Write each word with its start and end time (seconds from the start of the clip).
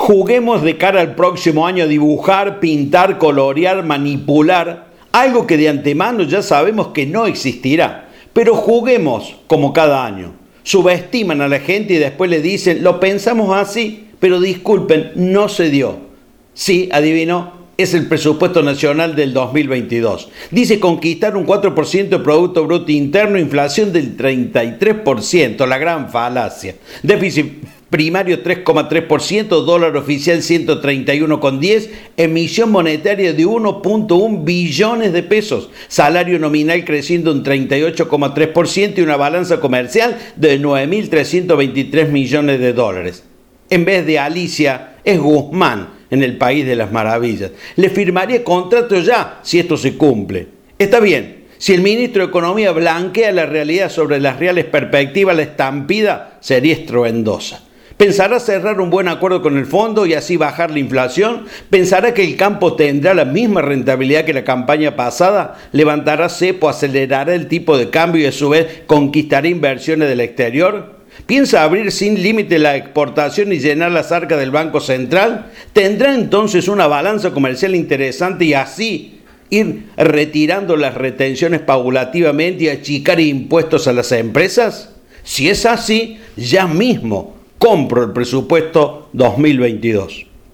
Juguemos 0.00 0.62
de 0.62 0.78
cara 0.78 1.02
al 1.02 1.14
próximo 1.14 1.66
año 1.66 1.84
a 1.84 1.86
dibujar, 1.86 2.58
pintar, 2.58 3.18
colorear, 3.18 3.84
manipular, 3.84 4.86
algo 5.12 5.46
que 5.46 5.58
de 5.58 5.68
antemano 5.68 6.22
ya 6.22 6.40
sabemos 6.40 6.88
que 6.88 7.04
no 7.04 7.26
existirá. 7.26 8.08
Pero 8.32 8.54
juguemos 8.54 9.36
como 9.46 9.74
cada 9.74 10.06
año. 10.06 10.32
Subestiman 10.62 11.42
a 11.42 11.48
la 11.48 11.60
gente 11.60 11.92
y 11.92 11.98
después 11.98 12.30
le 12.30 12.40
dicen, 12.40 12.82
lo 12.82 12.98
pensamos 12.98 13.54
así, 13.54 14.08
pero 14.18 14.40
disculpen, 14.40 15.12
no 15.16 15.50
se 15.50 15.68
dio. 15.68 15.98
Sí, 16.54 16.88
adivino, 16.90 17.52
es 17.76 17.92
el 17.92 18.06
presupuesto 18.06 18.62
nacional 18.62 19.14
del 19.14 19.34
2022. 19.34 20.30
Dice 20.50 20.80
conquistar 20.80 21.36
un 21.36 21.46
4% 21.46 22.08
de 22.08 22.18
Producto 22.20 22.66
Bruto 22.66 22.90
Interno, 22.90 23.38
inflación 23.38 23.92
del 23.92 24.16
33%, 24.16 25.66
la 25.66 25.76
gran 25.76 26.08
falacia. 26.08 26.76
Déficit 27.02 27.79
primario 27.90 28.42
3,3%, 28.42 29.48
dólar 29.64 29.96
oficial 29.96 30.38
131,10, 30.38 31.88
emisión 32.16 32.70
monetaria 32.70 33.32
de 33.32 33.44
1.1 33.44 34.44
billones 34.44 35.12
de 35.12 35.22
pesos, 35.24 35.70
salario 35.88 36.38
nominal 36.38 36.84
creciendo 36.84 37.32
un 37.32 37.44
38,3% 37.44 38.98
y 38.98 39.00
una 39.00 39.16
balanza 39.16 39.60
comercial 39.60 40.16
de 40.36 40.60
9.323 40.60 42.08
millones 42.08 42.60
de 42.60 42.72
dólares. 42.72 43.24
En 43.68 43.84
vez 43.84 44.06
de 44.06 44.18
Alicia, 44.18 44.94
es 45.04 45.18
Guzmán 45.18 45.90
en 46.10 46.22
el 46.22 46.36
país 46.38 46.66
de 46.66 46.76
las 46.76 46.92
maravillas. 46.92 47.50
Le 47.76 47.90
firmaría 47.90 48.44
contrato 48.44 49.00
ya 49.00 49.40
si 49.42 49.58
esto 49.58 49.76
se 49.76 49.96
cumple. 49.96 50.46
Está 50.78 51.00
bien, 51.00 51.44
si 51.58 51.74
el 51.74 51.82
ministro 51.82 52.22
de 52.22 52.28
Economía 52.28 52.72
blanquea 52.72 53.32
la 53.32 53.46
realidad 53.46 53.90
sobre 53.90 54.20
las 54.20 54.38
reales 54.38 54.64
perspectivas, 54.64 55.36
la 55.36 55.42
estampida 55.42 56.38
sería 56.40 56.72
estruendosa. 56.72 57.64
¿¿Pensará 58.00 58.40
cerrar 58.40 58.80
un 58.80 58.88
buen 58.88 59.08
acuerdo 59.08 59.42
con 59.42 59.58
el 59.58 59.66
fondo 59.66 60.06
y 60.06 60.14
así 60.14 60.38
bajar 60.38 60.70
la 60.70 60.78
inflación? 60.78 61.44
¿Pensará 61.68 62.14
que 62.14 62.24
el 62.24 62.34
campo 62.34 62.74
tendrá 62.74 63.12
la 63.12 63.26
misma 63.26 63.60
rentabilidad 63.60 64.24
que 64.24 64.32
la 64.32 64.42
campaña 64.42 64.96
pasada? 64.96 65.58
¿Levantará 65.72 66.30
cepo, 66.30 66.70
acelerará 66.70 67.34
el 67.34 67.46
tipo 67.46 67.76
de 67.76 67.90
cambio 67.90 68.22
y 68.22 68.24
a 68.24 68.32
su 68.32 68.48
vez 68.48 68.84
conquistará 68.86 69.48
inversiones 69.48 70.08
del 70.08 70.20
exterior? 70.20 70.94
¿Piensa 71.26 71.62
abrir 71.62 71.92
sin 71.92 72.22
límite 72.22 72.58
la 72.58 72.74
exportación 72.74 73.52
y 73.52 73.58
llenar 73.58 73.92
las 73.92 74.12
arcas 74.12 74.38
del 74.38 74.50
Banco 74.50 74.80
Central? 74.80 75.50
¿Tendrá 75.74 76.14
entonces 76.14 76.68
una 76.68 76.86
balanza 76.86 77.32
comercial 77.32 77.74
interesante 77.74 78.46
y 78.46 78.54
así 78.54 79.20
ir 79.50 79.88
retirando 79.98 80.78
las 80.78 80.94
retenciones 80.94 81.60
paulativamente 81.60 82.64
y 82.64 82.68
achicar 82.70 83.20
impuestos 83.20 83.86
a 83.88 83.92
las 83.92 84.10
empresas? 84.12 84.88
Si 85.22 85.50
es 85.50 85.66
así, 85.66 86.18
ya 86.34 86.66
mismo 86.66 87.39
compro 87.60 88.02
el 88.02 88.12
presupuesto 88.12 89.10
2022. 89.12 90.29